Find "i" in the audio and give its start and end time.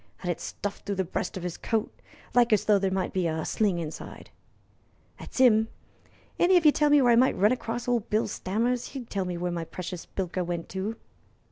7.13-7.15